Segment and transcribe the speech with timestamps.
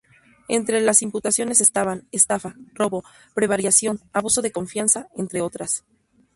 [0.47, 3.03] Entre las imputaciones estaban: estafa, robo,
[3.35, 5.85] prevaricación, abuso de confianza, entre otras.